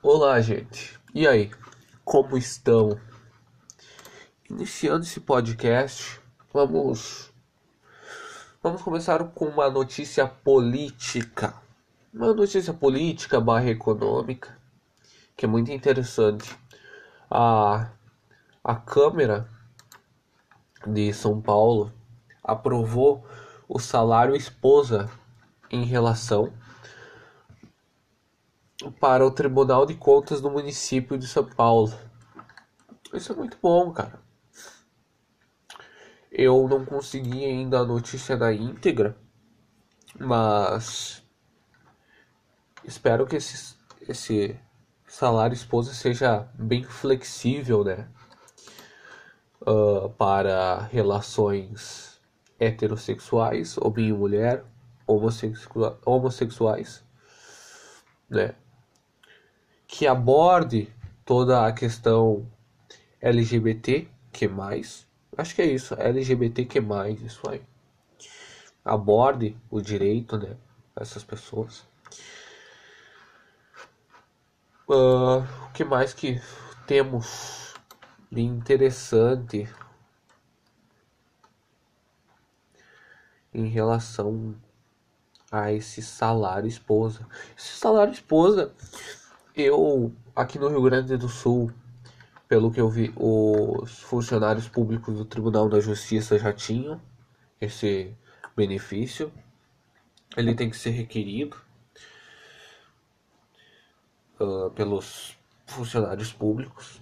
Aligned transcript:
Olá, 0.00 0.40
gente. 0.40 0.96
E 1.12 1.26
aí? 1.26 1.50
Como 2.04 2.38
estão? 2.38 3.00
Iniciando 4.48 5.02
esse 5.02 5.18
podcast, 5.18 6.20
vamos 6.54 7.32
vamos 8.62 8.80
começar 8.80 9.24
com 9.24 9.46
uma 9.46 9.68
notícia 9.68 10.24
política. 10.24 11.52
Uma 12.14 12.32
notícia 12.32 12.72
política 12.72 13.40
barra 13.40 13.70
econômica, 13.70 14.56
que 15.36 15.44
é 15.44 15.48
muito 15.48 15.72
interessante. 15.72 16.56
A, 17.28 17.90
a 18.62 18.76
Câmara 18.76 19.50
de 20.86 21.12
São 21.12 21.40
Paulo 21.40 21.92
aprovou 22.44 23.26
o 23.68 23.80
salário 23.80 24.36
esposa 24.36 25.10
em 25.68 25.84
relação 25.84 26.52
para 29.00 29.26
o 29.26 29.30
Tribunal 29.30 29.84
de 29.84 29.94
Contas 29.94 30.40
do 30.40 30.50
município 30.50 31.18
de 31.18 31.26
São 31.26 31.44
Paulo. 31.44 31.92
Isso 33.12 33.32
é 33.32 33.34
muito 33.34 33.58
bom, 33.60 33.92
cara. 33.92 34.20
Eu 36.30 36.68
não 36.68 36.84
consegui 36.84 37.44
ainda 37.44 37.80
a 37.80 37.84
notícia 37.84 38.36
na 38.36 38.52
íntegra, 38.52 39.16
mas 40.18 41.22
espero 42.84 43.26
que 43.26 43.36
esse, 43.36 43.76
esse 44.06 44.60
salário 45.06 45.54
esposa 45.54 45.92
seja 45.94 46.48
bem 46.54 46.84
flexível, 46.84 47.82
né? 47.82 48.08
Uh, 49.60 50.08
para 50.10 50.82
relações 50.82 52.20
heterossexuais, 52.60 53.76
homem 53.78 54.08
e 54.08 54.12
mulher, 54.12 54.64
homossexuais, 55.06 57.04
né? 58.28 58.54
Que 59.88 60.06
aborde 60.06 60.94
toda 61.24 61.66
a 61.66 61.72
questão 61.72 62.46
LGBT, 63.20 64.06
que 64.30 64.46
mais? 64.46 65.08
Acho 65.36 65.54
que 65.54 65.62
é 65.62 65.66
isso, 65.66 65.94
LGBT 65.94 66.66
que 66.66 66.80
mais, 66.80 67.20
isso 67.22 67.48
aí. 67.48 67.62
Aborde 68.84 69.56
o 69.70 69.80
direito, 69.80 70.36
né, 70.36 70.56
essas 70.94 71.24
pessoas. 71.24 71.86
Uh, 74.86 75.40
o 75.66 75.72
que 75.72 75.84
mais 75.84 76.12
que 76.12 76.40
temos 76.86 77.74
de 78.30 78.42
interessante 78.42 79.68
em 83.54 83.66
relação 83.66 84.54
a 85.50 85.72
esse 85.72 86.02
salário 86.02 86.68
esposa? 86.68 87.26
Esse 87.56 87.76
salário 87.76 88.12
esposa 88.12 88.74
eu, 89.62 90.12
aqui 90.34 90.58
no 90.58 90.68
Rio 90.68 90.82
Grande 90.82 91.16
do 91.16 91.28
Sul, 91.28 91.72
pelo 92.48 92.70
que 92.70 92.80
eu 92.80 92.88
vi, 92.88 93.12
os 93.16 94.00
funcionários 94.00 94.68
públicos 94.68 95.14
do 95.16 95.24
Tribunal 95.24 95.68
da 95.68 95.80
Justiça 95.80 96.38
já 96.38 96.52
tinham 96.52 97.00
esse 97.60 98.14
benefício. 98.56 99.32
Ele 100.36 100.54
tem 100.54 100.70
que 100.70 100.76
ser 100.76 100.90
requerido 100.90 101.56
uh, 104.40 104.70
pelos 104.70 105.36
funcionários 105.66 106.32
públicos. 106.32 107.00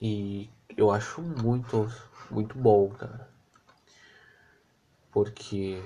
E 0.00 0.50
eu 0.76 0.90
acho 0.90 1.20
muito, 1.20 1.90
muito 2.30 2.56
bom, 2.58 2.88
cara. 2.90 3.28
Porque 5.10 5.82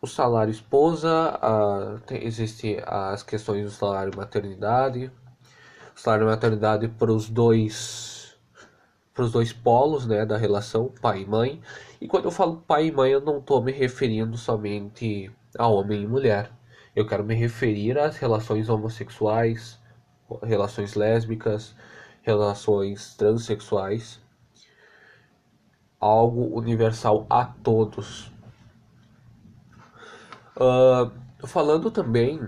o 0.00 0.06
salário 0.06 0.50
esposa, 0.50 1.38
a, 1.42 1.98
tem, 2.06 2.24
existe 2.24 2.80
as 2.86 3.22
questões 3.22 3.64
do 3.64 3.70
salário 3.70 4.16
maternidade, 4.16 5.10
o 5.96 6.00
salário 6.00 6.26
maternidade 6.26 6.88
para 6.88 7.12
os 7.12 7.28
dois 7.28 8.16
para 9.12 9.24
os 9.24 9.32
dois 9.32 9.52
polos, 9.52 10.06
né, 10.06 10.24
da 10.24 10.36
relação 10.36 10.92
pai 11.02 11.22
e 11.22 11.26
mãe. 11.26 11.60
E 12.00 12.06
quando 12.06 12.26
eu 12.26 12.30
falo 12.30 12.62
pai 12.64 12.86
e 12.86 12.92
mãe, 12.92 13.10
eu 13.10 13.20
não 13.20 13.38
estou 13.38 13.60
me 13.60 13.72
referindo 13.72 14.36
somente 14.36 15.28
a 15.58 15.66
homem 15.66 16.02
e 16.04 16.06
mulher. 16.06 16.52
Eu 16.94 17.04
quero 17.04 17.24
me 17.24 17.34
referir 17.34 17.98
às 17.98 18.16
relações 18.16 18.68
homossexuais, 18.68 19.76
relações 20.44 20.94
lésbicas, 20.94 21.74
relações 22.22 23.16
transexuais, 23.16 24.20
algo 25.98 26.56
universal 26.56 27.26
a 27.28 27.44
todos. 27.44 28.30
Uh, 30.60 31.46
falando 31.46 31.88
também, 31.88 32.40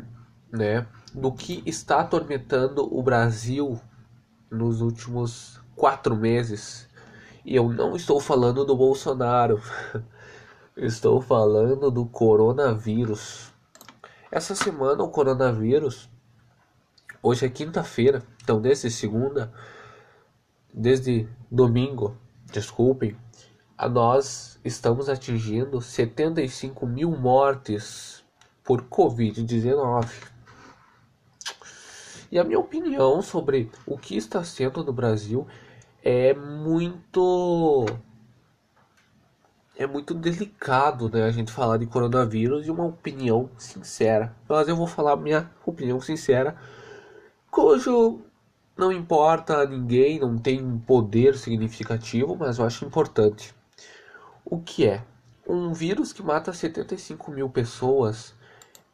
né, 0.52 0.84
do 1.14 1.30
que 1.30 1.62
está 1.64 2.00
atormentando 2.00 2.82
o 2.92 3.00
Brasil 3.02 3.80
nos 4.50 4.80
últimos 4.80 5.60
quatro 5.76 6.16
meses. 6.16 6.88
E 7.44 7.54
eu 7.54 7.68
não 7.68 7.94
estou 7.94 8.20
falando 8.20 8.64
do 8.64 8.76
Bolsonaro, 8.76 9.62
estou 10.76 11.20
falando 11.20 11.88
do 11.88 12.04
coronavírus. 12.04 13.52
Essa 14.30 14.56
semana 14.56 15.04
o 15.04 15.08
coronavírus, 15.08 16.10
hoje 17.22 17.46
é 17.46 17.48
quinta-feira, 17.48 18.22
então 18.42 18.60
desde 18.60 18.90
segunda, 18.90 19.52
desde 20.74 21.28
domingo, 21.50 22.16
desculpem, 22.52 23.16
a 23.80 23.88
nós 23.88 24.60
estamos 24.62 25.08
atingindo 25.08 25.80
75 25.80 26.86
mil 26.86 27.12
mortes 27.12 28.22
por 28.62 28.82
Covid-19. 28.82 30.06
E 32.30 32.38
a 32.38 32.44
minha 32.44 32.58
opinião 32.58 33.22
sobre 33.22 33.70
o 33.86 33.96
que 33.96 34.18
está 34.18 34.44
sendo 34.44 34.84
no 34.84 34.92
Brasil 34.92 35.46
é 36.04 36.34
muito 36.34 37.86
é 39.74 39.86
muito 39.86 40.12
delicado, 40.12 41.08
né, 41.08 41.22
a 41.22 41.30
gente 41.30 41.50
falar 41.50 41.78
de 41.78 41.86
coronavírus 41.86 42.66
e 42.66 42.70
uma 42.70 42.84
opinião 42.84 43.48
sincera. 43.56 44.36
Mas 44.46 44.68
eu 44.68 44.76
vou 44.76 44.86
falar 44.86 45.16
minha 45.16 45.50
opinião 45.64 46.02
sincera, 46.02 46.54
cujo 47.50 48.20
não 48.76 48.92
importa 48.92 49.56
a 49.56 49.66
ninguém, 49.66 50.20
não 50.20 50.36
tem 50.36 50.78
poder 50.80 51.34
significativo, 51.38 52.36
mas 52.36 52.58
eu 52.58 52.66
acho 52.66 52.84
importante. 52.84 53.58
O 54.52 54.60
que 54.60 54.84
é? 54.84 55.04
Um 55.46 55.72
vírus 55.72 56.12
que 56.12 56.24
mata 56.24 56.52
75 56.52 57.30
mil 57.30 57.48
pessoas 57.48 58.34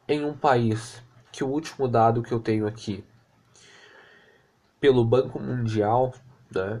em 0.07 0.23
um 0.23 0.37
país 0.37 1.01
que 1.31 1.43
o 1.43 1.47
último 1.47 1.87
dado 1.87 2.21
que 2.21 2.31
eu 2.31 2.39
tenho 2.39 2.67
aqui, 2.67 3.03
pelo 4.79 5.03
Banco 5.03 5.39
Mundial, 5.39 6.13
né, 6.53 6.79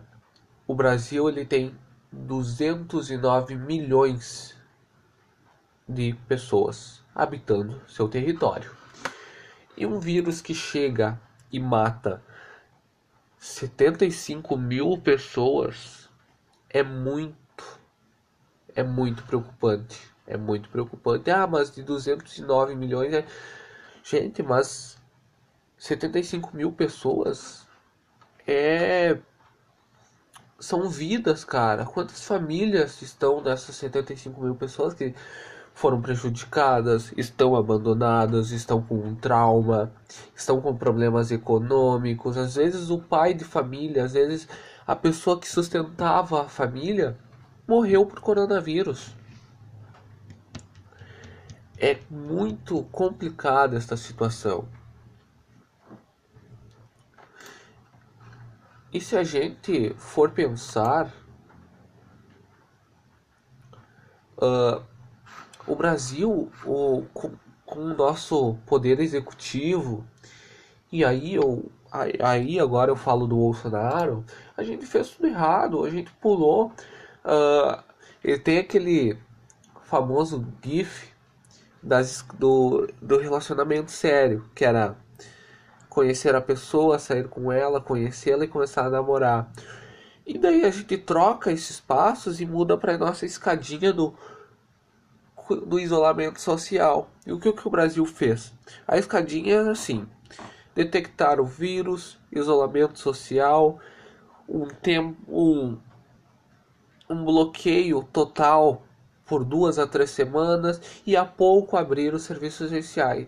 o 0.67 0.75
Brasil 0.75 1.27
ele 1.27 1.43
tem 1.43 1.75
209 2.11 3.55
milhões 3.55 4.55
de 5.89 6.13
pessoas 6.27 7.03
habitando 7.15 7.81
seu 7.87 8.07
território. 8.07 8.71
E 9.75 9.87
um 9.87 9.99
vírus 9.99 10.39
que 10.39 10.53
chega 10.53 11.19
e 11.51 11.59
mata 11.59 12.23
75 13.39 14.55
mil 14.55 14.99
pessoas 14.99 16.07
é 16.69 16.83
muito 16.83 17.46
é 18.77 18.83
muito 18.83 19.23
preocupante. 19.23 19.99
É 20.27 20.37
muito 20.37 20.69
preocupante. 20.69 21.31
Ah, 21.31 21.47
mas 21.47 21.71
de 21.71 21.81
209 21.81 22.75
milhões 22.75 23.11
é. 23.11 23.25
Gente, 24.03 24.43
mas 24.43 24.97
75 25.77 26.55
mil 26.55 26.71
pessoas 26.71 27.67
é. 28.45 29.17
São 30.59 30.87
vidas, 30.89 31.43
cara. 31.43 31.85
Quantas 31.85 32.23
famílias 32.23 33.01
estão 33.01 33.41
nessas 33.41 33.75
75 33.77 34.41
mil 34.41 34.55
pessoas 34.55 34.93
que 34.93 35.15
foram 35.73 36.01
prejudicadas, 36.01 37.13
estão 37.17 37.55
abandonadas, 37.55 38.51
estão 38.51 38.81
com 38.81 38.95
um 38.95 39.15
trauma, 39.15 39.91
estão 40.35 40.61
com 40.61 40.75
problemas 40.75 41.31
econômicos. 41.31 42.37
Às 42.37 42.55
vezes 42.55 42.89
o 42.89 42.99
pai 42.99 43.33
de 43.33 43.43
família, 43.43 44.03
às 44.03 44.13
vezes 44.13 44.47
a 44.85 44.95
pessoa 44.95 45.39
que 45.39 45.47
sustentava 45.47 46.43
a 46.43 46.49
família 46.49 47.17
morreu 47.67 48.05
por 48.05 48.19
coronavírus. 48.21 49.15
É 51.77 51.99
muito 52.09 52.83
complicada 52.85 53.75
esta 53.75 53.97
situação. 53.97 54.67
E 58.91 59.01
se 59.01 59.17
a 59.17 59.23
gente 59.23 59.93
for 59.97 60.31
pensar, 60.31 61.13
uh, 64.37 64.81
o 65.67 65.75
Brasil, 65.75 66.49
o, 66.65 67.03
com, 67.13 67.31
com, 67.65 67.79
o 67.79 67.93
nosso 67.93 68.55
poder 68.65 68.99
executivo, 68.99 70.05
e 70.91 71.03
aí 71.03 71.35
eu 71.35 71.69
aí 72.21 72.59
agora 72.59 72.91
eu 72.91 72.95
falo 72.95 73.27
do 73.27 73.35
Bolsonaro, 73.35 74.25
a 74.55 74.63
gente 74.63 74.85
fez 74.85 75.09
tudo 75.11 75.27
errado, 75.27 75.85
a 75.85 75.89
gente 75.89 76.11
pulou 76.13 76.71
Uh, 77.27 77.83
ele 78.23 78.39
tem 78.39 78.57
aquele 78.57 79.19
famoso 79.83 80.47
GIF 80.63 81.09
das, 81.83 82.25
do, 82.39 82.87
do 83.01 83.17
relacionamento 83.17 83.91
sério, 83.91 84.49
que 84.55 84.63
era 84.63 84.95
conhecer 85.89 86.33
a 86.35 86.41
pessoa, 86.41 86.97
sair 86.99 87.27
com 87.27 87.51
ela, 87.51 87.81
conhecê-la 87.81 88.45
e 88.45 88.47
começar 88.47 88.85
a 88.85 88.89
namorar. 88.89 89.51
E 90.25 90.37
daí 90.37 90.63
a 90.63 90.69
gente 90.69 90.97
troca 90.97 91.51
esses 91.51 91.79
passos 91.79 92.39
e 92.39 92.45
muda 92.45 92.77
para 92.77 92.97
nossa 92.97 93.25
escadinha 93.25 93.91
do, 93.91 94.13
do 95.65 95.79
isolamento 95.79 96.39
social. 96.39 97.09
E 97.25 97.33
o 97.33 97.39
que, 97.39 97.51
que 97.51 97.67
o 97.67 97.71
Brasil 97.71 98.05
fez? 98.05 98.53
A 98.87 98.97
escadinha 98.97 99.55
é 99.55 99.69
assim: 99.69 100.07
detectar 100.75 101.41
o 101.41 101.45
vírus, 101.45 102.19
isolamento 102.31 102.99
social, 102.99 103.79
um 104.47 104.67
tempo, 104.67 105.17
um, 105.27 105.77
um 107.09 107.23
bloqueio 107.23 108.03
total 108.11 108.83
por 109.27 109.43
duas 109.43 109.77
a 109.77 109.85
três 109.85 110.09
semanas 110.11 110.81
e 111.05 111.15
a 111.15 111.25
pouco 111.25 111.75
abrir 111.75 112.13
os 112.13 112.23
serviços 112.23 112.71
essenciais. 112.71 113.27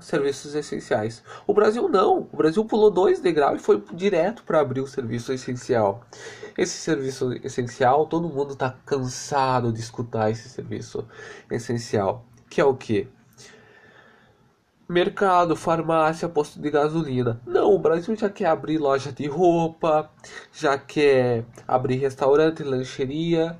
Serviços 0.00 0.54
essenciais. 0.54 1.22
O 1.46 1.54
Brasil 1.54 1.88
não. 1.88 2.28
O 2.32 2.36
Brasil 2.36 2.64
pulou 2.64 2.90
dois 2.90 3.20
degraus 3.20 3.60
e 3.60 3.64
foi 3.64 3.82
direto 3.92 4.42
para 4.42 4.60
abrir 4.60 4.80
o 4.80 4.86
serviço 4.86 5.32
essencial. 5.32 6.02
Esse 6.56 6.76
serviço 6.78 7.32
essencial, 7.44 8.06
todo 8.06 8.28
mundo 8.28 8.54
está 8.54 8.76
cansado 8.84 9.72
de 9.72 9.80
escutar 9.80 10.30
esse 10.30 10.48
serviço 10.48 11.06
essencial, 11.48 12.24
que 12.50 12.60
é 12.60 12.64
o 12.64 12.74
que? 12.74 13.08
Mercado, 14.88 15.54
farmácia, 15.54 16.28
posto 16.28 16.58
de 16.58 16.70
gasolina. 16.70 17.40
Não, 17.46 17.74
o 17.74 17.78
Brasil 17.78 18.16
já 18.16 18.30
quer 18.30 18.46
abrir 18.46 18.78
loja 18.78 19.12
de 19.12 19.26
roupa, 19.26 20.10
já 20.50 20.78
quer 20.78 21.44
abrir 21.66 21.96
restaurante, 21.96 22.62
lancheria, 22.62 23.58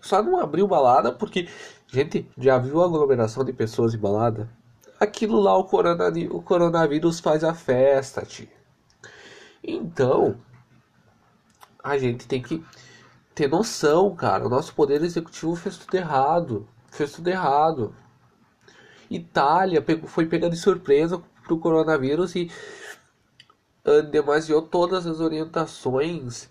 só 0.00 0.22
não 0.22 0.40
abriu 0.40 0.66
balada 0.66 1.12
porque, 1.12 1.46
gente, 1.86 2.26
já 2.38 2.56
viu 2.58 2.82
a 2.82 2.86
aglomeração 2.86 3.44
de 3.44 3.52
pessoas 3.52 3.94
em 3.94 3.98
balada? 3.98 4.48
Aquilo 4.98 5.38
lá, 5.38 5.56
o, 5.56 5.64
coronavírus, 5.64 6.34
o 6.34 6.40
coronavírus 6.40 7.20
faz 7.20 7.44
a 7.44 7.52
festa, 7.52 8.22
tio. 8.22 8.48
Então, 9.62 10.36
a 11.84 11.98
gente 11.98 12.26
tem 12.26 12.40
que 12.40 12.64
ter 13.34 13.48
noção, 13.48 14.14
cara. 14.14 14.46
O 14.46 14.48
nosso 14.48 14.74
poder 14.74 15.02
executivo 15.02 15.54
fez 15.54 15.76
tudo 15.76 15.94
errado. 15.94 16.68
Fez 16.90 17.12
tudo 17.12 17.28
errado. 17.28 17.94
Itália 19.16 19.84
foi 20.06 20.26
pega 20.26 20.48
de 20.48 20.56
surpresa 20.56 21.22
pro 21.44 21.58
coronavírus 21.58 22.34
e 22.34 22.50
uh, 23.86 24.02
demasiou 24.02 24.62
todas 24.62 25.06
as 25.06 25.20
orientações 25.20 26.48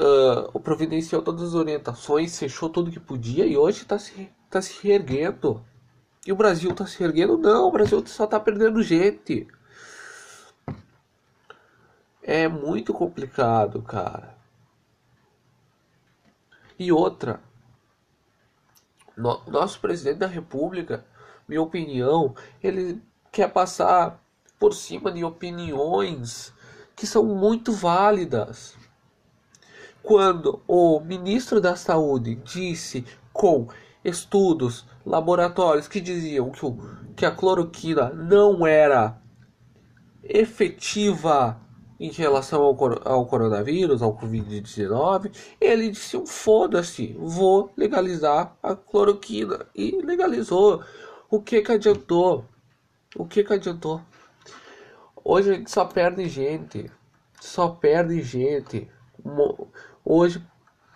uh, 0.00 0.60
providenciou 0.60 1.22
todas 1.22 1.42
as 1.42 1.54
orientações, 1.54 2.38
fechou 2.38 2.70
tudo 2.70 2.90
que 2.90 2.98
podia 2.98 3.44
e 3.46 3.56
hoje 3.56 3.82
está 3.82 3.98
se, 3.98 4.30
tá 4.48 4.62
se 4.62 4.82
reerguendo. 4.82 5.64
E 6.26 6.32
o 6.32 6.36
Brasil 6.36 6.70
está 6.70 6.86
se 6.86 6.98
reerguendo? 6.98 7.38
Não, 7.38 7.68
o 7.68 7.72
Brasil 7.72 8.04
só 8.06 8.24
está 8.24 8.38
perdendo 8.40 8.82
gente. 8.82 9.46
É 12.22 12.48
muito 12.48 12.92
complicado, 12.92 13.82
cara. 13.82 14.36
E 16.78 16.92
outra, 16.92 17.40
no, 19.16 19.42
nosso 19.46 19.80
presidente 19.80 20.18
da 20.18 20.26
República, 20.26 21.04
minha 21.50 21.62
opinião, 21.62 22.34
ele 22.62 23.02
quer 23.32 23.52
passar 23.52 24.22
por 24.58 24.72
cima 24.72 25.10
de 25.10 25.24
opiniões 25.24 26.54
que 26.94 27.06
são 27.06 27.24
muito 27.24 27.72
válidas 27.72 28.76
quando 30.02 30.62
o 30.66 31.00
ministro 31.00 31.60
da 31.60 31.76
Saúde 31.76 32.36
disse 32.36 33.04
com 33.32 33.68
estudos, 34.04 34.86
laboratórios 35.04 35.88
que 35.88 36.00
diziam 36.00 36.50
que, 36.50 36.64
o, 36.64 36.78
que 37.16 37.26
a 37.26 37.30
cloroquina 37.30 38.10
não 38.10 38.66
era 38.66 39.18
efetiva 40.22 41.60
em 42.00 42.10
relação 42.10 42.62
ao, 42.62 42.76
ao 43.06 43.26
coronavírus, 43.26 44.00
ao 44.00 44.16
Covid-19, 44.16 45.30
ele 45.60 45.90
disse: 45.90 46.16
um 46.16 46.26
foda-se, 46.26 47.14
vou 47.18 47.70
legalizar 47.76 48.56
a 48.62 48.74
cloroquina. 48.74 49.66
E 49.74 50.00
legalizou. 50.02 50.82
O 51.32 51.40
que 51.40 51.62
que 51.62 51.70
adiantou? 51.70 52.44
O 53.14 53.24
que 53.24 53.44
que 53.44 53.52
adiantou? 53.52 54.00
Hoje 55.22 55.52
a 55.52 55.54
gente 55.54 55.70
só 55.70 55.84
perde 55.84 56.28
gente. 56.28 56.90
Só 57.40 57.68
perde 57.68 58.20
gente. 58.20 58.90
Hoje 60.04 60.44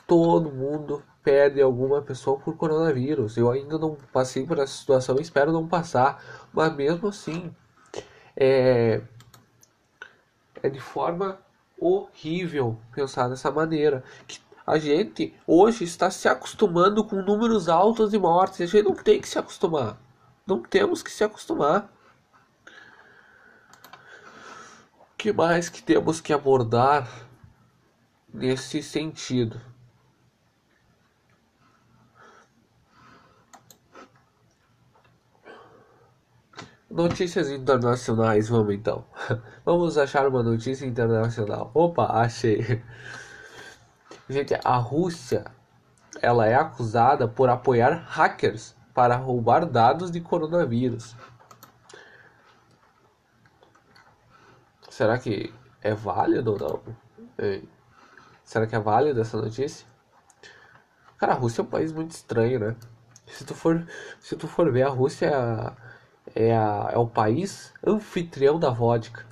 todo 0.09 0.51
mundo 0.51 1.05
perde 1.23 1.63
alguma 1.63 2.03
pessoa 2.03 2.37
por 2.37 2.57
coronavírus. 2.57 3.37
Eu 3.37 3.49
ainda 3.49 3.79
não 3.79 3.97
passei 4.13 4.45
por 4.45 4.59
essa 4.59 4.73
situação, 4.73 5.21
espero 5.21 5.53
não 5.53 5.69
passar, 5.69 6.21
mas 6.53 6.75
mesmo 6.75 7.07
assim 7.07 7.55
é, 8.37 9.03
é 10.65 10.69
de 10.69 10.81
forma 10.81 11.39
horrível 11.79 12.77
pensar 12.93 13.29
dessa 13.29 13.53
maneira. 13.53 14.03
Que 14.27 14.41
a 14.67 14.79
gente 14.79 15.33
hoje 15.47 15.85
está 15.85 16.11
se 16.11 16.27
acostumando 16.27 17.05
com 17.05 17.23
números 17.23 17.69
altos 17.69 18.11
de 18.11 18.19
mortes. 18.19 18.63
A 18.63 18.67
gente 18.67 18.83
não 18.83 18.97
tem 18.97 19.21
que 19.21 19.29
se 19.29 19.39
acostumar. 19.39 20.03
Não 20.47 20.63
temos 20.63 21.03
que 21.03 21.11
se 21.11 21.25
acostumar. 21.25 21.91
O 25.01 25.17
que 25.17 25.33
mais 25.33 25.69
que 25.69 25.83
temos 25.83 26.21
que 26.21 26.33
abordar 26.33 27.09
nesse 28.33 28.83
sentido. 28.83 29.61
Notícias 36.91 37.51
internacionais, 37.51 38.49
vamos 38.49 38.75
então. 38.75 39.05
Vamos 39.65 39.99
achar 39.99 40.29
uma 40.29 40.45
notícia 40.45 40.87
internacional. 40.87 41.71
Opa, 41.75 42.07
achei. 42.21 42.85
Gente, 44.29 44.55
a 44.63 44.77
Rússia, 44.77 45.45
ela 46.23 46.47
é 46.47 46.55
acusada 46.55 47.27
por 47.27 47.49
apoiar 47.49 48.05
hackers 48.07 48.77
para 48.95 49.17
roubar 49.17 49.67
dados 49.67 50.11
de 50.11 50.21
coronavírus. 50.21 51.17
Será 54.89 55.19
que 55.19 55.53
é 55.83 55.93
válido 55.93 56.53
ou 56.53 56.59
não? 56.59 56.97
Será 58.45 58.67
que 58.67 58.77
é 58.77 58.79
válida 58.79 59.23
essa 59.23 59.37
notícia? 59.37 59.85
Cara, 61.19 61.33
a 61.33 61.37
Rússia 61.37 61.63
é 61.63 61.65
um 61.65 61.69
país 61.69 61.93
muito 61.93 62.13
estranho, 62.13 62.61
né? 62.61 62.77
Se 63.27 63.45
tu 63.45 63.55
for, 63.55 63.85
se 64.21 64.37
tu 64.37 64.47
for 64.47 64.71
ver, 64.71 64.83
a 64.83 64.89
Rússia 64.89 65.27
é, 65.27 65.35
a, 65.35 65.73
é, 66.35 66.57
a, 66.57 66.91
é 66.93 66.99
o 66.99 67.07
país 67.07 67.73
anfitrião 67.85 68.59
da 68.59 68.71
vodka. 68.71 69.27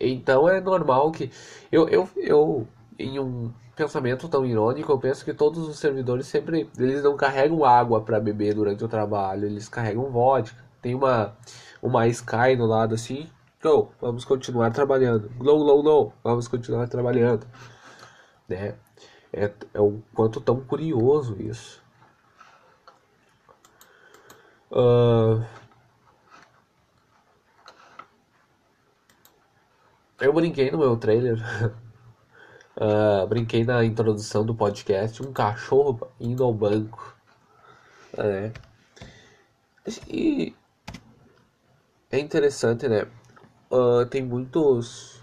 Então 0.00 0.48
é 0.48 0.60
normal 0.60 1.12
que. 1.12 1.30
Eu, 1.70 1.88
eu, 1.88 2.08
eu, 2.16 2.68
em 3.04 3.18
um 3.18 3.52
pensamento 3.76 4.28
tão 4.28 4.44
irônico, 4.44 4.92
eu 4.92 4.98
penso 4.98 5.24
que 5.24 5.34
todos 5.34 5.68
os 5.68 5.78
servidores 5.78 6.26
sempre. 6.26 6.70
Eles 6.78 7.02
não 7.02 7.16
carregam 7.16 7.64
água 7.64 8.00
para 8.00 8.20
beber 8.20 8.54
durante 8.54 8.84
o 8.84 8.88
trabalho, 8.88 9.46
eles 9.46 9.68
carregam 9.68 10.10
vodka. 10.10 10.62
Tem 10.80 10.94
uma, 10.94 11.36
uma 11.80 12.06
Sky 12.08 12.56
no 12.56 12.66
lado 12.66 12.94
assim. 12.94 13.28
Go, 13.62 13.92
vamos 14.00 14.24
continuar 14.24 14.70
trabalhando. 14.72 15.30
Glow, 15.38 15.58
glow, 15.58 15.82
glow, 15.82 16.12
vamos 16.24 16.48
continuar 16.48 16.88
trabalhando 16.88 17.46
né? 18.52 18.74
É, 19.32 19.50
é 19.74 19.80
o 19.80 20.02
quanto 20.14 20.40
tão 20.40 20.60
curioso 20.60 21.36
isso. 21.40 21.82
Uh, 24.70 25.44
eu 30.20 30.32
brinquei 30.32 30.70
no 30.70 30.78
meu 30.78 30.96
trailer, 30.96 31.38
uh, 32.82 33.26
brinquei 33.26 33.64
na 33.64 33.84
introdução 33.84 34.44
do 34.44 34.54
podcast, 34.54 35.22
um 35.22 35.32
cachorro 35.32 36.08
indo 36.20 36.42
ao 36.42 36.52
banco, 36.52 37.16
né? 38.16 38.52
E 40.08 40.54
é 42.10 42.18
interessante, 42.18 42.88
né? 42.88 43.06
Uh, 43.70 44.04
tem 44.06 44.22
muitos 44.22 45.22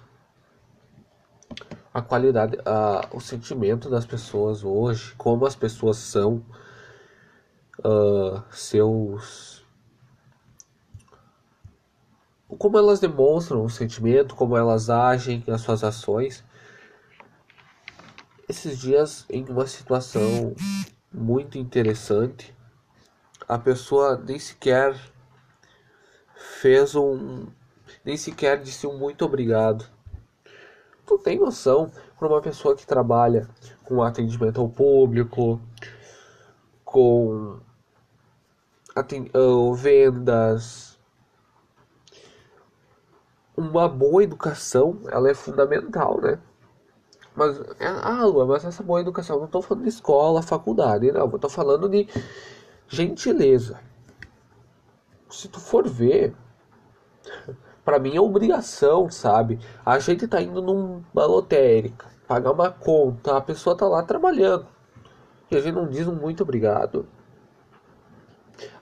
a 1.93 2.01
qualidade, 2.01 2.57
a, 2.65 3.07
o 3.11 3.19
sentimento 3.19 3.89
das 3.89 4.05
pessoas 4.05 4.63
hoje, 4.63 5.13
como 5.17 5.45
as 5.45 5.55
pessoas 5.55 5.97
são, 5.97 6.43
uh, 7.79 8.41
seus. 8.51 9.59
como 12.57 12.77
elas 12.77 12.99
demonstram 12.99 13.63
o 13.63 13.69
sentimento, 13.69 14.35
como 14.35 14.57
elas 14.57 14.89
agem, 14.89 15.43
as 15.47 15.61
suas 15.61 15.83
ações. 15.83 16.43
Esses 18.49 18.79
dias, 18.79 19.25
em 19.29 19.45
uma 19.45 19.67
situação 19.67 20.53
muito 21.13 21.57
interessante, 21.57 22.53
a 23.47 23.57
pessoa 23.57 24.17
nem 24.17 24.39
sequer 24.39 24.99
fez 26.59 26.95
um. 26.95 27.47
nem 28.03 28.17
sequer 28.17 28.61
disse 28.61 28.85
um 28.85 28.97
muito 28.97 29.23
obrigado 29.23 29.85
tu 31.09 31.17
tem 31.17 31.39
noção 31.39 31.91
para 32.19 32.27
uma 32.27 32.39
pessoa 32.39 32.75
que 32.75 32.85
trabalha 32.85 33.49
com 33.83 34.03
atendimento 34.03 34.61
ao 34.61 34.69
público, 34.69 35.59
com 36.85 37.59
uh, 39.35 39.73
vendas. 39.73 40.99
Uma 43.57 43.89
boa 43.89 44.23
educação, 44.23 45.01
ela 45.11 45.31
é 45.31 45.33
fundamental, 45.33 46.21
né? 46.21 46.39
Mas, 47.39 47.57
é, 47.79 47.87
ah, 47.87 48.25
Lua, 48.25 48.45
mas 48.45 48.65
essa 48.65 48.83
boa 48.83 48.99
educação, 48.99 49.37
não 49.37 49.45
estou 49.45 49.61
falando 49.61 49.83
de 49.83 49.89
escola, 49.89 50.41
faculdade, 50.41 51.09
não, 51.09 51.25
estou 51.33 51.49
falando 51.49 51.87
de 51.87 52.05
gentileza. 52.85 53.79
Se 55.29 55.47
tu 55.47 55.57
for 55.57 55.87
ver, 55.87 56.35
para 57.85 57.97
mim 57.97 58.17
é 58.17 58.19
obrigação, 58.19 59.09
sabe? 59.09 59.57
A 59.85 59.97
gente 59.99 60.27
tá 60.27 60.41
indo 60.41 60.61
numa 60.61 61.25
lotérica, 61.25 62.07
pagar 62.27 62.51
uma 62.51 62.71
conta, 62.71 63.37
a 63.37 63.41
pessoa 63.41 63.73
tá 63.73 63.87
lá 63.87 64.03
trabalhando. 64.03 64.67
E 65.49 65.55
a 65.55 65.61
gente 65.61 65.75
não 65.75 65.87
diz 65.87 66.09
um 66.09 66.15
muito 66.15 66.43
obrigado. 66.43 67.07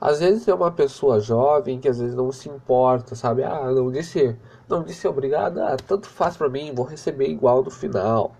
Às 0.01 0.19
vezes 0.19 0.47
é 0.47 0.53
uma 0.55 0.71
pessoa 0.71 1.19
jovem 1.19 1.79
que 1.79 1.87
às 1.87 1.99
vezes 1.99 2.15
não 2.15 2.31
se 2.31 2.49
importa, 2.49 3.13
sabe? 3.13 3.43
Ah, 3.43 3.69
não 3.69 3.91
disse, 3.91 4.35
não 4.67 4.81
disse 4.81 5.07
obrigado, 5.07 5.59
ah, 5.59 5.77
tanto 5.77 6.07
faz 6.07 6.35
para 6.35 6.49
mim, 6.49 6.73
vou 6.73 6.87
receber 6.87 7.27
igual 7.27 7.63
no 7.63 7.69
final. 7.69 8.35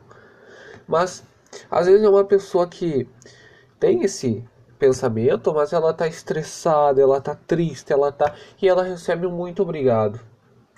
Mas 0.88 1.24
às 1.70 1.88
vezes 1.88 2.03
é 2.03 2.10
uma 2.10 2.24
pessoa 2.24 2.67
que 2.67 3.08
tem 3.79 4.03
esse 4.03 4.44
pensamento, 4.77 5.53
mas 5.53 5.74
ela 5.74 5.94
tá 5.94 6.08
estressada, 6.08 7.01
ela 7.01 7.20
tá 7.20 7.36
triste, 7.36 7.91
ela 7.91 8.12
tá 8.12 8.34
e 8.62 8.67
ela 8.67 8.84
recebe 8.84 9.25
um 9.25 9.32
muito 9.32 9.62
obrigado. 9.62 10.20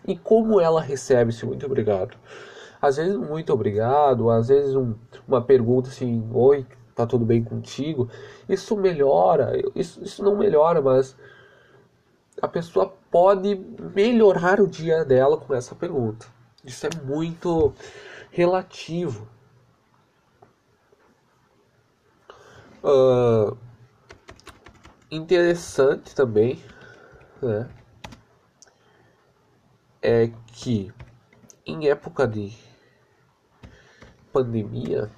E 0.08 0.18
como 0.18 0.60
ela 0.60 0.82
recebe 0.82 1.32
esse 1.32 1.46
muito 1.46 1.66
obrigado? 1.66 2.18
Às 2.82 2.98
vezes 2.98 3.16
muito 3.18 3.52
obrigado, 3.54 4.30
às 4.30 4.48
vezes 4.48 4.76
um, 4.76 4.96
uma 5.28 5.42
pergunta 5.42 5.90
assim, 5.90 6.30
oi, 6.34 6.66
tá 6.96 7.06
tudo 7.06 7.26
bem 7.26 7.44
contigo? 7.44 8.10
Isso 8.48 8.76
melhora, 8.78 9.52
isso, 9.76 10.02
isso 10.02 10.24
não 10.24 10.38
melhora, 10.38 10.82
mas 10.82 11.16
a 12.42 12.48
pessoa 12.48 12.94
pode 13.12 13.56
melhorar 13.94 14.62
o 14.62 14.68
dia 14.68 15.04
dela 15.04 15.38
com 15.38 15.54
essa 15.54 15.76
pergunta. 15.76 16.26
Isso 16.64 16.88
é 16.88 16.90
muito 17.04 17.74
relativo. 18.32 19.28
Uh, 22.84 23.58
interessante 25.12 26.16
também, 26.16 26.64
né? 27.42 27.70
É 30.02 30.28
que 30.48 30.94
em 31.66 31.90
época 31.90 32.26
de 32.26 32.58
pandemia 34.32 35.12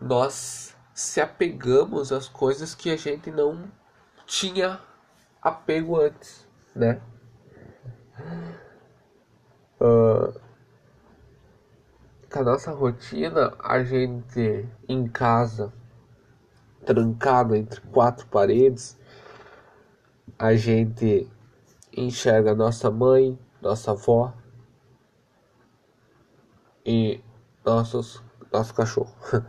nós 0.00 0.76
se 0.94 1.20
apegamos 1.20 2.12
às 2.12 2.28
coisas 2.28 2.74
que 2.74 2.90
a 2.90 2.96
gente 2.96 3.30
não 3.30 3.70
tinha 4.26 4.80
apego 5.40 6.00
antes, 6.00 6.46
né? 6.74 7.00
Uh, 9.80 10.45
a 12.38 12.44
nossa 12.44 12.70
rotina, 12.72 13.54
a 13.58 13.82
gente 13.82 14.68
em 14.88 15.08
casa, 15.08 15.72
trancado 16.84 17.54
entre 17.54 17.80
quatro 17.80 18.26
paredes, 18.26 18.98
a 20.38 20.54
gente 20.54 21.30
enxerga 21.96 22.54
nossa 22.54 22.90
mãe, 22.90 23.38
nossa 23.60 23.92
avó 23.92 24.32
e 26.84 27.20
nossos, 27.64 28.22
nosso 28.52 28.74
cachorro. 28.74 29.14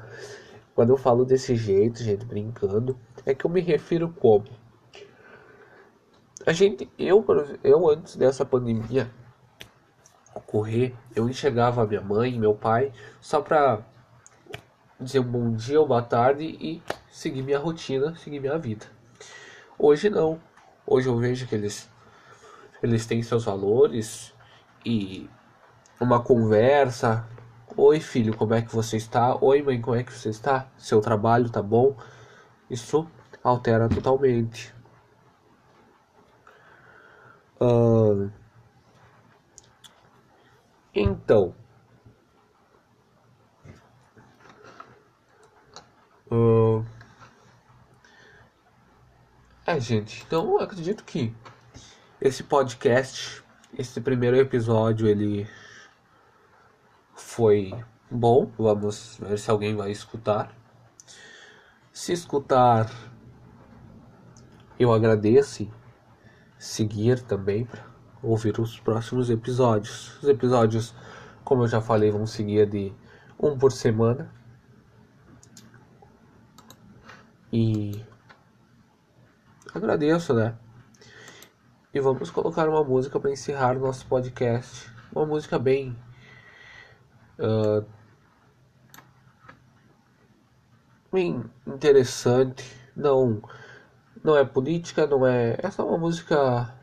Quando 0.73 0.89
eu 0.91 0.97
falo 0.97 1.25
desse 1.25 1.55
jeito, 1.55 2.03
gente, 2.03 2.25
brincando, 2.25 2.97
é 3.25 3.33
que 3.33 3.45
eu 3.45 3.49
me 3.49 3.61
refiro 3.61 4.09
como 4.09 4.45
a 6.47 6.53
gente, 6.53 6.89
eu, 6.97 7.25
eu 7.61 7.89
antes 7.89 8.15
dessa 8.15 8.45
pandemia 8.45 9.11
ocorrer, 10.37 10.93
eu 11.15 11.29
enxergava 11.29 11.85
minha 11.85 12.01
mãe, 12.01 12.37
meu 12.39 12.55
pai, 12.55 12.91
só 13.19 13.41
pra 13.41 13.79
dizer 14.99 15.19
um 15.19 15.23
bom 15.23 15.53
dia 15.53 15.79
ou 15.79 15.87
boa 15.87 16.01
tarde 16.01 16.43
e 16.43 16.81
seguir 17.11 17.43
minha 17.43 17.59
rotina, 17.59 18.15
seguir 18.15 18.39
minha 18.39 18.57
vida. 18.57 18.85
Hoje 19.77 20.09
não. 20.09 20.39
Hoje 20.85 21.07
eu 21.07 21.17
vejo 21.17 21.47
que 21.47 21.55
eles 21.55 21.89
eles 22.81 23.05
têm 23.05 23.23
seus 23.23 23.45
valores 23.45 24.33
e 24.85 25.29
uma 25.99 26.21
conversa, 26.21 27.27
Oi, 27.79 27.99
filho, 27.99 28.35
como 28.35 28.55
é 28.55 28.61
que 28.63 28.73
você 28.73 28.97
está? 28.97 29.37
Oi, 29.39 29.61
mãe, 29.61 29.79
como 29.79 29.95
é 29.95 30.01
que 30.03 30.11
você 30.11 30.29
está? 30.29 30.67
Seu 30.77 30.99
trabalho 30.99 31.47
tá 31.47 31.61
bom? 31.61 31.95
Isso 32.67 33.07
altera 33.43 33.87
totalmente. 33.87 34.73
Uh, 37.61 38.31
então, 40.99 41.53
uh, 46.31 46.83
é, 49.65 49.79
gente, 49.79 50.23
então 50.25 50.57
acredito 50.59 51.03
que 51.03 51.35
esse 52.19 52.43
podcast, 52.43 53.43
esse 53.77 54.01
primeiro 54.01 54.37
episódio, 54.37 55.07
ele 55.07 55.47
foi 57.13 57.71
bom. 58.09 58.51
Vamos 58.57 59.17
ver 59.21 59.37
se 59.37 59.51
alguém 59.51 59.75
vai 59.75 59.91
escutar. 59.91 60.51
Se 61.93 62.11
escutar, 62.11 62.89
eu 64.79 64.91
agradeço. 64.91 65.71
Seguir 66.57 67.21
também 67.21 67.67
ouvir 68.21 68.59
os 68.59 68.79
próximos 68.79 69.29
episódios. 69.29 70.17
Os 70.21 70.29
episódios, 70.29 70.93
como 71.43 71.63
eu 71.63 71.67
já 71.67 71.81
falei, 71.81 72.11
vão 72.11 72.25
seguir 72.25 72.67
de 72.69 72.93
um 73.39 73.57
por 73.57 73.71
semana. 73.71 74.31
E 77.51 78.03
agradeço, 79.73 80.33
né? 80.33 80.55
E 81.93 81.99
vamos 81.99 82.29
colocar 82.29 82.67
uma 82.67 82.83
música 82.83 83.19
para 83.19 83.31
encerrar 83.31 83.77
o 83.77 83.79
nosso 83.79 84.05
podcast. 84.07 84.91
Uma 85.13 85.25
música 85.25 85.57
bem 85.57 85.97
uh, 87.39 87.85
bem 91.11 91.43
interessante. 91.65 92.63
Não, 92.95 93.41
não 94.23 94.35
é 94.35 94.43
política, 94.43 95.07
não 95.07 95.25
é. 95.25 95.57
É 95.59 95.71
só 95.71 95.87
uma 95.87 95.97
música 95.97 96.76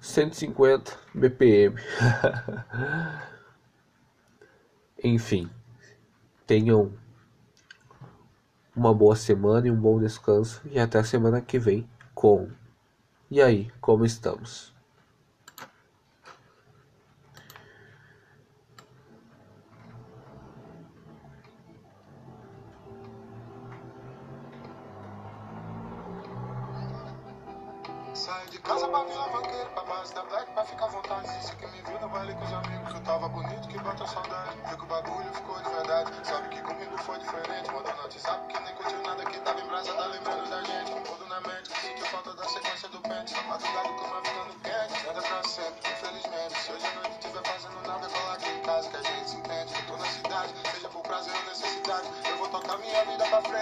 150 0.00 0.98
BPM. 1.14 1.76
Enfim, 5.02 5.48
tenham 6.46 6.92
uma 8.74 8.94
boa 8.94 9.16
semana 9.16 9.66
e 9.66 9.70
um 9.70 9.80
bom 9.80 9.98
descanso 9.98 10.62
e 10.70 10.78
até 10.78 10.98
a 10.98 11.04
semana 11.04 11.40
que 11.40 11.58
vem 11.58 11.88
com 12.14 12.50
E 13.30 13.40
aí, 13.40 13.70
como 13.80 14.04
estamos? 14.04 14.74
Saí 28.20 28.50
de 28.50 28.58
casa 28.58 28.86
pra 28.86 29.02
Vila 29.04 29.28
Vaqueiro, 29.28 29.70
pra 29.70 29.82
base 29.84 30.12
da 30.12 30.22
Black, 30.24 30.52
pra 30.52 30.62
ficar 30.62 30.84
à 30.84 30.88
vontade. 30.88 31.38
Disse 31.38 31.56
que 31.56 31.66
me 31.68 31.80
viu 31.80 31.98
no 32.00 32.08
baile 32.10 32.34
com 32.34 32.44
os 32.44 32.52
amigos, 32.52 32.94
eu 32.94 33.00
tava 33.00 33.28
bonito, 33.30 33.66
que 33.66 33.78
bateu 33.78 34.06
saudade. 34.06 34.58
Viu 34.68 34.76
que 34.76 34.84
o 34.84 34.86
bagulho 34.86 35.32
ficou 35.32 35.58
de 35.62 35.70
verdade, 35.70 36.12
sabe 36.28 36.48
que 36.50 36.60
comigo 36.60 36.98
foi 36.98 37.18
diferente. 37.18 37.72
Mandou 37.72 37.94
no 37.94 38.02
WhatsApp 38.02 38.46
que 38.52 38.60
nem 38.60 38.74
curtiu 38.74 39.02
nada, 39.04 39.24
que 39.24 39.40
tava 39.40 39.58
em 39.58 39.66
brasa, 39.66 39.94
tá 39.94 40.04
lembrando 40.04 40.50
da 40.50 40.62
gente. 40.62 41.00
Tudo 41.00 41.26
na 41.28 41.40
mente, 41.40 41.80
sentiu 41.80 42.04
falta 42.04 42.34
da 42.34 42.44
sequência 42.44 42.88
do 42.90 43.00
pente. 43.00 43.34
Só 43.34 43.42
madrugada, 43.42 43.88
cama 43.88 44.22
ficando 44.22 44.54
quente, 44.60 45.06
nada 45.06 45.22
pra 45.22 45.42
sempre, 45.48 45.90
infelizmente. 45.90 46.60
Se 46.60 46.72
hoje 46.72 46.86
à 46.86 46.94
noite 46.96 47.10
estiver 47.12 47.42
fazendo 47.42 47.86
nada, 47.88 48.06
colar 48.06 48.34
aqui 48.34 48.50
em 48.50 48.60
casa, 48.60 48.90
que 48.90 48.96
a 48.96 49.02
gente 49.02 49.30
se 49.30 49.36
entende. 49.36 49.74
Eu 49.74 49.86
tô 49.86 49.96
na 49.96 50.04
cidade, 50.04 50.54
seja 50.74 50.88
por 50.90 51.02
prazer 51.04 51.34
ou 51.34 51.42
necessidade. 51.48 52.08
Eu 52.28 52.36
vou 52.36 52.48
tocar 52.48 52.76
minha 52.76 53.02
vida 53.06 53.24
pra 53.24 53.40
frente, 53.40 53.59